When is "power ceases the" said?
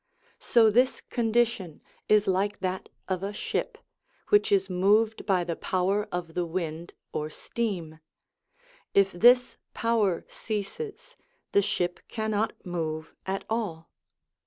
9.75-11.61